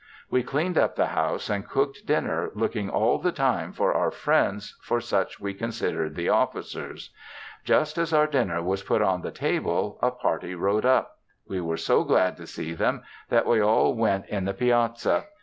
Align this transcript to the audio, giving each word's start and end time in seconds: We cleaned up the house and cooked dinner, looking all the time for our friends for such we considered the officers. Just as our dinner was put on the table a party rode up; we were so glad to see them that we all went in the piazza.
We 0.31 0.41
cleaned 0.41 0.79
up 0.79 0.95
the 0.95 1.05
house 1.05 1.47
and 1.47 1.69
cooked 1.69 2.07
dinner, 2.07 2.49
looking 2.55 2.89
all 2.89 3.19
the 3.19 3.31
time 3.31 3.71
for 3.71 3.93
our 3.93 4.09
friends 4.09 4.75
for 4.81 4.99
such 4.99 5.39
we 5.39 5.53
considered 5.53 6.15
the 6.15 6.27
officers. 6.27 7.11
Just 7.63 7.99
as 7.99 8.11
our 8.11 8.25
dinner 8.25 8.63
was 8.63 8.81
put 8.81 9.03
on 9.03 9.21
the 9.21 9.29
table 9.29 9.99
a 10.01 10.09
party 10.09 10.55
rode 10.55 10.87
up; 10.87 11.19
we 11.47 11.61
were 11.61 11.77
so 11.77 12.03
glad 12.03 12.35
to 12.37 12.47
see 12.47 12.73
them 12.73 13.03
that 13.29 13.45
we 13.45 13.61
all 13.61 13.93
went 13.93 14.25
in 14.25 14.45
the 14.45 14.55
piazza. 14.55 15.25